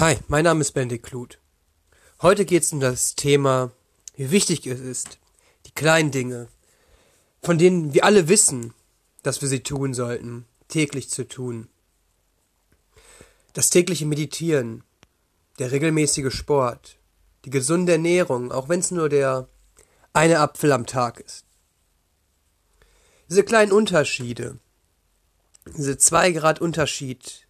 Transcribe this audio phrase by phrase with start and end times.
[0.00, 1.38] Hi, mein Name ist Benedikt Kluth.
[2.22, 3.70] Heute geht es um das Thema,
[4.16, 5.18] wie wichtig es ist,
[5.66, 6.48] die kleinen Dinge,
[7.42, 8.72] von denen wir alle wissen,
[9.22, 11.68] dass wir sie tun sollten, täglich zu tun.
[13.52, 14.84] Das tägliche Meditieren,
[15.58, 16.96] der regelmäßige Sport,
[17.44, 19.48] die gesunde Ernährung, auch wenn es nur der
[20.14, 21.44] eine Apfel am Tag ist.
[23.28, 24.56] Diese kleinen Unterschiede,
[25.76, 27.46] diese zwei Grad Unterschied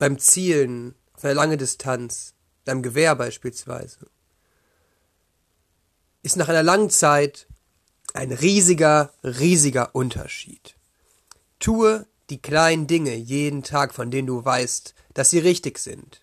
[0.00, 4.10] beim Zielen, auf eine lange Distanz, deinem Gewehr beispielsweise,
[6.22, 7.46] ist nach einer langen Zeit
[8.12, 10.76] ein riesiger, riesiger Unterschied.
[11.58, 16.22] Tue die kleinen Dinge jeden Tag, von denen du weißt, dass sie richtig sind.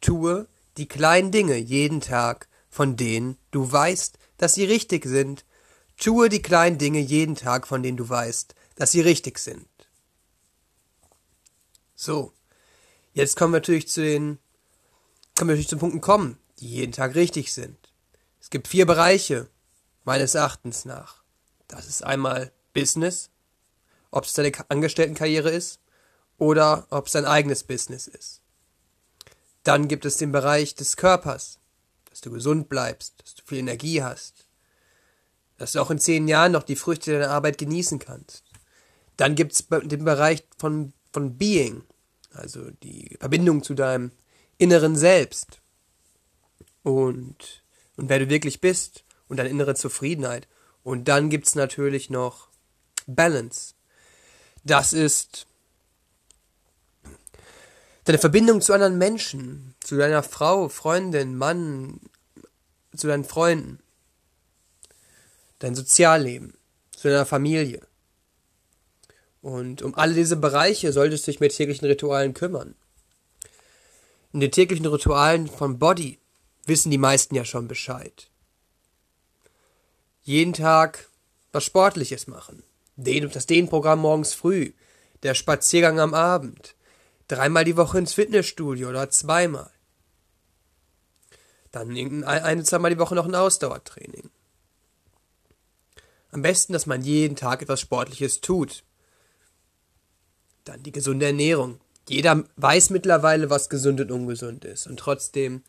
[0.00, 5.44] Tue die kleinen Dinge jeden Tag, von denen du weißt, dass sie richtig sind.
[5.96, 9.68] Tue die kleinen Dinge jeden Tag, von denen du weißt, dass sie richtig sind.
[11.94, 12.32] So.
[13.14, 14.38] Jetzt kommen wir natürlich zu den,
[15.36, 17.78] können wir natürlich zu Punkten kommen, die jeden Tag richtig sind.
[18.40, 19.48] Es gibt vier Bereiche,
[20.04, 21.22] meines Erachtens nach.
[21.68, 23.30] Das ist einmal Business,
[24.10, 25.78] ob es deine Angestelltenkarriere ist
[26.38, 28.42] oder ob es dein eigenes Business ist.
[29.62, 31.60] Dann gibt es den Bereich des Körpers,
[32.10, 34.48] dass du gesund bleibst, dass du viel Energie hast,
[35.56, 38.42] dass du auch in zehn Jahren noch die Früchte deiner Arbeit genießen kannst.
[39.16, 41.84] Dann gibt es den Bereich von, von Being,
[42.34, 44.10] also die Verbindung zu deinem
[44.58, 45.60] inneren Selbst
[46.82, 47.62] und,
[47.96, 50.46] und wer du wirklich bist und deine innere Zufriedenheit.
[50.82, 52.48] Und dann gibt es natürlich noch
[53.06, 53.74] Balance.
[54.64, 55.46] Das ist
[58.04, 62.00] deine Verbindung zu anderen Menschen, zu deiner Frau, Freundin, Mann,
[62.94, 63.80] zu deinen Freunden,
[65.58, 66.54] dein Sozialleben,
[66.94, 67.80] zu deiner Familie.
[69.44, 72.74] Und um alle diese Bereiche solltest du dich mit täglichen Ritualen kümmern.
[74.32, 76.18] In den täglichen Ritualen von Body
[76.64, 78.30] wissen die meisten ja schon Bescheid.
[80.22, 81.10] Jeden Tag
[81.52, 82.62] was Sportliches machen.
[82.96, 84.72] Das Dehnprogramm morgens früh,
[85.24, 86.74] der Spaziergang am Abend,
[87.28, 89.70] dreimal die Woche ins Fitnessstudio oder zweimal.
[91.70, 94.30] Dann eine, zweimal die Woche noch ein Ausdauertraining.
[96.30, 98.84] Am besten, dass man jeden Tag etwas Sportliches tut.
[100.64, 101.78] Dann die gesunde Ernährung.
[102.08, 104.86] Jeder weiß mittlerweile, was gesund und ungesund ist.
[104.86, 105.62] Und trotzdem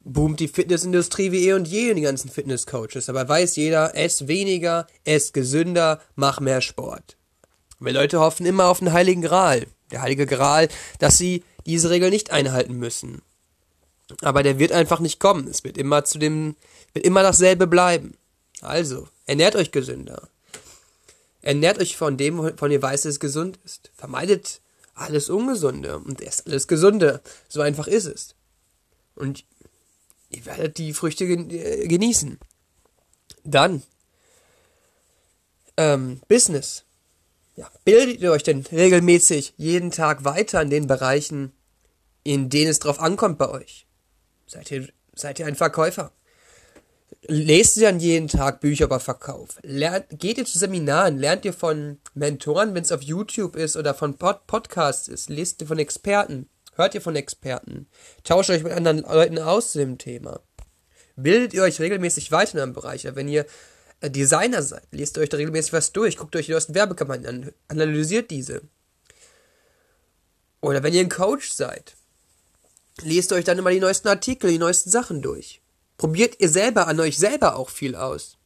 [0.00, 3.08] boomt die Fitnessindustrie wie eh und je in die ganzen Fitnesscoaches.
[3.08, 7.16] Aber weiß jeder, ess weniger, ess gesünder, mach mehr Sport.
[7.80, 9.66] Wir Leute hoffen immer auf den Heiligen Gral.
[9.90, 10.68] Der Heilige Gral,
[10.98, 13.22] dass sie diese Regel nicht einhalten müssen.
[14.22, 15.48] Aber der wird einfach nicht kommen.
[15.48, 16.56] Es wird immer zu dem,
[16.94, 18.16] wird immer dasselbe bleiben.
[18.60, 20.28] Also, ernährt euch gesünder.
[21.46, 23.92] Ernährt euch von dem, von ihr weiß, dass es gesund ist.
[23.94, 24.60] Vermeidet
[24.94, 27.20] alles Ungesunde und esst alles Gesunde.
[27.46, 28.34] So einfach ist es.
[29.14, 29.44] Und
[30.30, 32.40] ihr werdet die Früchte äh, genießen.
[33.44, 33.84] Dann
[35.76, 36.82] ähm, Business.
[37.54, 41.52] Ja, bildet ihr euch denn regelmäßig jeden Tag weiter in den Bereichen,
[42.24, 43.86] in denen es drauf ankommt bei euch?
[44.48, 46.10] Seid ihr, seid ihr ein Verkäufer?
[47.22, 49.58] Lest ihr dann jeden Tag Bücher über Verkauf.
[49.62, 53.94] Lernt, geht ihr zu Seminaren, lernt ihr von Mentoren, wenn es auf YouTube ist oder
[53.94, 57.88] von Pod Podcasts ist, lest ihr von Experten, hört ihr von Experten,
[58.24, 60.40] tauscht euch mit anderen Leuten aus zu dem Thema.
[61.16, 63.08] Bildet ihr euch regelmäßig weiter in einem Bereich.
[63.14, 63.46] Wenn ihr
[64.00, 67.44] äh, Designer seid, lest ihr euch da regelmäßig was durch, guckt euch die neuesten Werbekampagnen
[67.44, 68.62] an, analysiert diese.
[70.60, 71.96] Oder wenn ihr ein Coach seid,
[73.02, 75.62] lest euch dann immer die neuesten Artikel, die neuesten Sachen durch.
[75.96, 78.36] Probiert ihr selber an euch selber auch viel aus.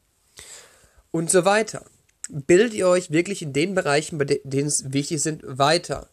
[1.11, 1.84] Und so weiter.
[2.28, 6.09] Bildet ihr euch wirklich in den Bereichen, bei denen es wichtig sind, weiter.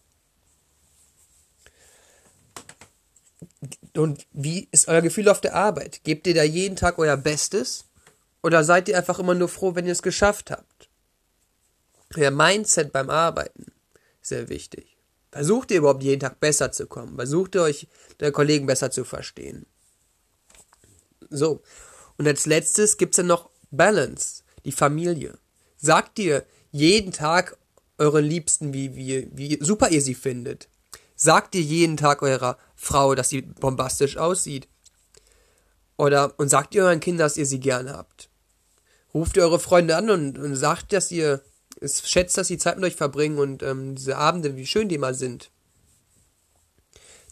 [3.96, 6.02] Und wie ist euer Gefühl auf der Arbeit?
[6.04, 7.84] Gebt ihr da jeden Tag euer Bestes?
[8.42, 10.88] Oder seid ihr einfach immer nur froh, wenn ihr es geschafft habt?
[12.16, 13.66] Euer Mindset beim Arbeiten
[14.28, 14.96] sehr wichtig.
[15.32, 17.16] Versucht ihr überhaupt jeden Tag besser zu kommen?
[17.16, 17.88] Versucht ihr euch
[18.20, 19.66] der Kollegen besser zu verstehen?
[21.30, 21.62] So.
[22.16, 25.38] Und als letztes gibt's dann noch Balance, die Familie.
[25.76, 27.56] Sagt ihr jeden Tag
[27.98, 30.68] euren Liebsten, wie, wie, wie super ihr sie findet.
[31.16, 34.68] Sagt ihr jeden Tag eurer Frau, dass sie bombastisch aussieht.
[35.96, 38.28] Oder, und sagt ihr euren Kindern, dass ihr sie gerne habt.
[39.12, 41.42] Ruft ihr eure Freunde an und, und sagt, dass ihr
[41.80, 44.98] es schätzt, dass sie Zeit mit euch verbringen und ähm, diese Abende, wie schön die
[44.98, 45.50] mal sind.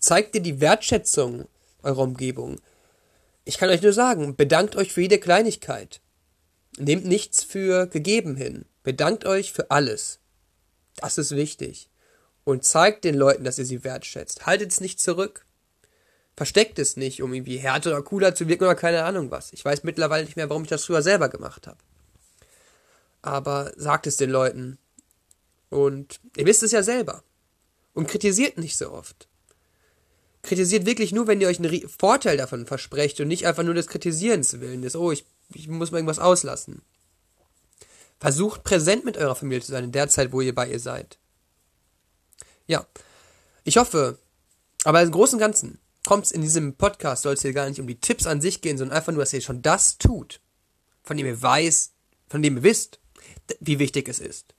[0.01, 1.49] Zeigt ihr die Wertschätzung
[1.83, 2.61] eurer Umgebung.
[3.49, 6.01] Ich kann euch nur sagen, bedankt euch für jede Kleinigkeit.
[6.79, 8.65] Nehmt nichts für gegeben hin.
[8.83, 10.19] Bedankt euch für alles.
[10.97, 11.89] Das ist wichtig.
[12.43, 14.47] Und zeigt den Leuten, dass ihr sie wertschätzt.
[14.47, 15.47] Haltet es nicht zurück.
[16.37, 19.53] Versteckt es nicht, um irgendwie härter oder cooler zu wirken oder keine Ahnung was.
[19.53, 21.79] Ich weiß mittlerweile nicht mehr, warum ich das früher selber gemacht habe.
[23.23, 24.77] Aber sagt es den Leuten.
[25.71, 27.23] Und ihr wisst es ja selber.
[27.95, 29.29] Und kritisiert nicht so oft.
[30.47, 33.89] Kritisiert wirklich nur, wenn ihr euch einen Vorteil davon versprecht und nicht einfach nur des
[33.89, 34.83] Kritisierens willen.
[34.83, 36.83] Des, oh, ich, ich muss mal irgendwas auslassen.
[38.19, 41.19] Versucht präsent mit eurer Familie zu sein in der Zeit, wo ihr bei ihr seid.
[42.67, 42.87] Ja,
[43.65, 44.19] ich hoffe,
[44.85, 47.81] aber im Großen und Ganzen kommt es in diesem Podcast, soll es hier gar nicht
[47.81, 50.41] um die Tipps an sich gehen, sondern einfach nur, dass ihr schon das tut,
[51.03, 51.93] von dem ihr weiß,
[52.29, 53.01] von dem ihr wisst,
[53.61, 54.55] wie wichtig es ist.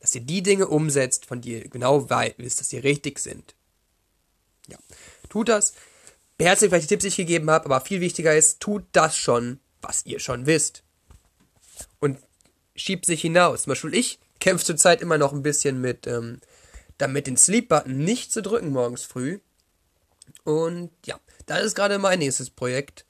[0.00, 3.54] Dass ihr die Dinge umsetzt, von denen ihr genau wisst, dass sie richtig sind.
[4.68, 4.78] Ja,
[5.28, 5.74] tut das.
[6.36, 9.58] Beherzigt vielleicht die Tipps, die ich gegeben habe, aber viel wichtiger ist, tut das schon,
[9.82, 10.84] was ihr schon wisst.
[11.98, 12.18] Und
[12.76, 13.62] schiebt sich hinaus.
[13.62, 16.40] Zum Beispiel ich kämpfe zurzeit immer noch ein bisschen mit, ähm,
[16.96, 19.40] damit den Sleep-Button nicht zu drücken morgens früh.
[20.44, 23.04] Und ja, das ist gerade mein nächstes Projekt.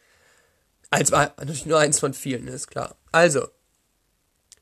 [0.91, 2.97] Als natürlich nur eins von vielen, ist klar.
[3.13, 3.49] Also,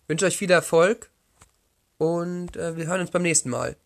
[0.08, 1.10] wünsche euch viel Erfolg
[1.98, 3.76] und äh, wir hören uns beim nächsten Mal.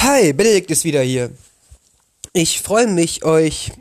[0.00, 1.32] Hi, Benedikt ist wieder hier.
[2.32, 3.72] Ich freue mich, euch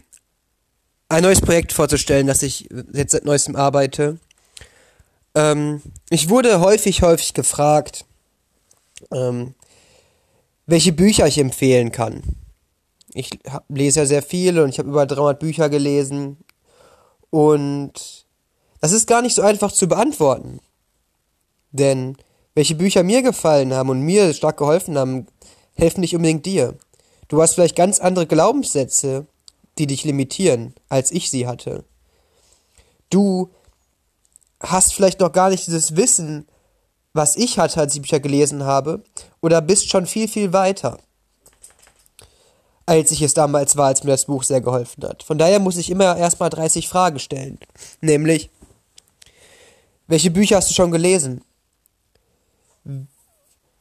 [1.10, 4.18] ein neues Projekt vorzustellen, das ich jetzt seit neuestem arbeite.
[5.36, 5.80] Ähm,
[6.10, 8.04] ich wurde häufig, häufig gefragt,
[9.12, 9.54] ähm,
[10.66, 12.24] welche Bücher ich empfehlen kann.
[13.14, 16.38] Ich hab, lese ja sehr viel und ich habe über 300 Bücher gelesen
[17.30, 18.26] und
[18.82, 20.62] das ist gar nicht so einfach zu beantworten.
[21.72, 22.18] Denn
[22.56, 25.28] welche Bücher mir gefallen haben und mir stark geholfen haben,
[25.78, 26.78] helfen nicht unbedingt dir.
[27.28, 29.28] Du hast vielleicht ganz andere Glaubenssätze,
[29.78, 31.84] die dich limitieren, als ich sie hatte.
[33.10, 33.52] Du
[34.60, 36.48] hast vielleicht noch gar nicht dieses Wissen,
[37.14, 39.04] was ich hatte, als ich Bücher gelesen habe,
[39.42, 40.98] oder bist schon viel, viel weiter,
[42.86, 45.24] als ich es damals war, als mir das Buch sehr geholfen hat.
[45.24, 47.60] Von daher muss ich immer erstmal 30 Fragen stellen.
[48.02, 48.50] Nämlich,
[50.08, 51.44] welche Bücher hast du schon gelesen?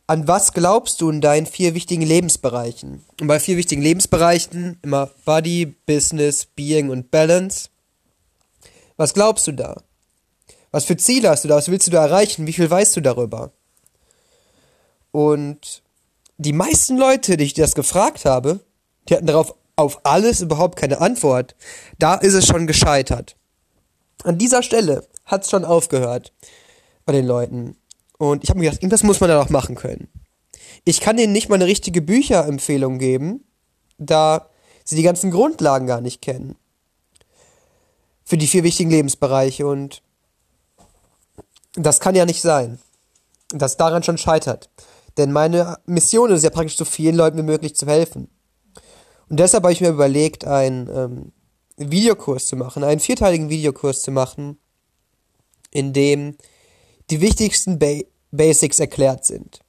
[0.09, 3.05] An was glaubst du in deinen vier wichtigen Lebensbereichen?
[3.21, 7.71] Und bei vier wichtigen Lebensbereichen immer Body, Business, Being und Balance.
[8.97, 9.83] Was glaubst du da?
[10.71, 11.57] Was für Ziele hast du da?
[11.57, 12.47] Was willst du da erreichen?
[12.47, 13.51] Wie viel weißt du darüber?
[15.11, 15.83] Und
[16.39, 18.61] die meisten Leute, die ich das gefragt habe,
[19.09, 21.57] die hatten darauf auf alles überhaupt keine Antwort.
[21.99, 23.37] Da ist es schon gescheitert.
[24.23, 26.33] An dieser Stelle hat es schon aufgehört
[27.05, 27.77] bei den Leuten.
[28.19, 30.09] Und ich habe mir gedacht, irgendwas muss man da noch machen können.
[30.85, 33.45] Ich kann denen nicht mal eine richtige Bücherempfehlung geben,
[33.99, 34.49] da
[34.85, 36.57] sie die ganzen Grundlagen gar nicht kennen.
[38.25, 39.67] Für die vier wichtigen Lebensbereiche.
[39.67, 40.03] Und
[41.75, 42.79] das kann ja nicht sein.
[43.51, 44.71] Das daran schon scheitert.
[45.17, 48.29] Denn meine Mission ist ja praktisch so vielen Leuten wie möglich zu helfen.
[49.29, 51.33] Und deshalb habe ich mir überlegt, einen ähm,
[51.77, 54.59] Videokurs zu machen, einen vierteiligen Videokurs zu machen,
[55.71, 56.37] in dem
[57.11, 58.01] die wichtigsten ba
[58.33, 59.61] Basics erklärt sind.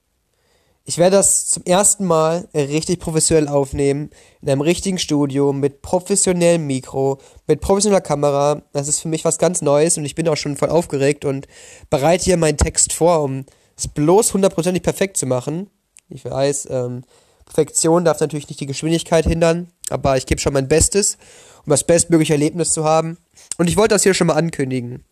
[0.84, 4.10] Ich werde das zum ersten Mal richtig professionell aufnehmen,
[4.42, 8.62] in einem richtigen Studio, mit professionellem Mikro, mit professioneller Kamera.
[8.72, 11.48] Das ist für mich was ganz Neues und ich bin auch schon voll aufgeregt und
[11.90, 13.46] bereite hier meinen Text vor, um
[13.76, 15.70] es bloß hundertprozentig perfekt zu machen.
[16.10, 17.04] Ich weiß, ähm,
[17.46, 21.18] Perfektion darf natürlich nicht die Geschwindigkeit hindern, aber ich gebe schon mein Bestes,
[21.66, 23.18] um das bestmögliche Erlebnis zu haben.
[23.58, 25.04] Und ich wollte das hier schon mal ankündigen,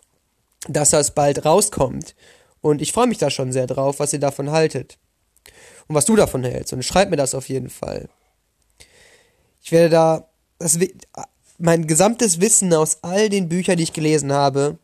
[0.68, 2.16] dass das bald rauskommt.
[2.62, 4.98] Und ich freue mich da schon sehr drauf, was ihr davon haltet
[5.88, 6.74] und was du davon hältst.
[6.74, 8.10] Und schreib mir das auf jeden Fall.
[9.62, 10.30] Ich werde da
[10.60, 10.80] das,
[11.58, 14.78] mein gesamtes Wissen aus all den Büchern, die ich gelesen habe,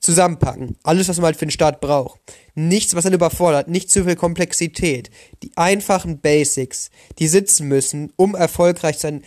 [0.00, 0.76] zusammenpacken.
[0.82, 2.20] Alles, was man halt für den Start braucht.
[2.54, 5.10] Nichts, was dann überfordert, nicht zu viel Komplexität.
[5.42, 9.24] Die einfachen Basics, die sitzen müssen, um erfolgreich zu sein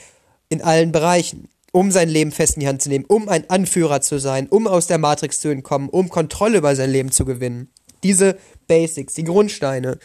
[0.48, 1.50] in allen Bereichen.
[1.72, 4.68] Um sein Leben fest in die Hand zu nehmen, um ein Anführer zu sein, um
[4.68, 7.70] aus der Matrix zu entkommen, um Kontrolle über sein Leben zu gewinnen.
[8.04, 10.00] Diese Basics, die Grundsteine,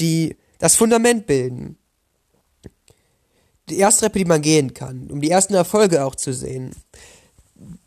[0.00, 1.78] die das Fundament bilden.
[3.68, 6.74] Die erste Treppe, die man gehen kann, um die ersten Erfolge auch zu sehen.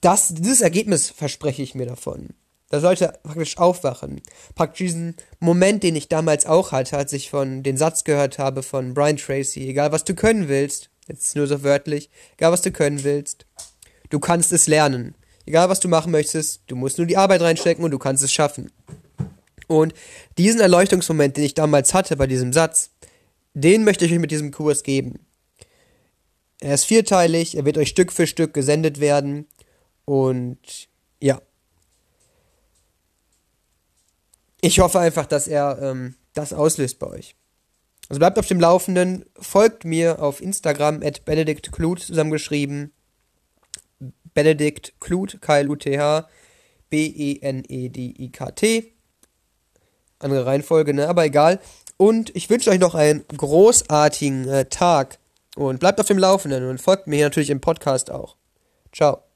[0.01, 2.29] Das, dieses Ergebnis verspreche ich mir davon.
[2.69, 4.21] Da sollte praktisch aufwachen.
[4.55, 8.61] Praktisch diesen Moment, den ich damals auch hatte, als ich von den Satz gehört habe
[8.61, 12.71] von Brian Tracy, egal was du können willst, jetzt nur so wörtlich, egal was du
[12.71, 13.45] können willst,
[14.09, 15.15] du kannst es lernen.
[15.45, 18.31] Egal was du machen möchtest, du musst nur die Arbeit reinstecken und du kannst es
[18.31, 18.71] schaffen.
[19.67, 19.93] Und
[20.37, 22.91] diesen Erleuchtungsmoment, den ich damals hatte bei diesem Satz,
[23.53, 25.19] den möchte ich euch mit diesem Kurs geben.
[26.59, 29.47] Er ist vierteilig, er wird euch Stück für Stück gesendet werden
[30.05, 30.89] und
[31.19, 31.41] ja.
[34.61, 37.35] Ich hoffe einfach, dass er ähm, das auslöst bei euch.
[38.09, 42.91] Also bleibt auf dem Laufenden, folgt mir auf Instagram at Benedikt Kluth zusammengeschrieben.
[44.33, 46.27] Benedikt Kluth, K-L-U-T-H,
[46.89, 47.73] B-E-N-E-D-I-K-T.
[50.19, 51.07] Andere Reihenfolge, ne?
[51.07, 51.59] Aber egal.
[51.97, 55.19] Und ich wünsche euch noch einen großartigen äh, Tag.
[55.55, 58.37] Und bleibt auf dem Laufenden und folgt mir natürlich im Podcast auch.
[58.93, 59.28] Ciao.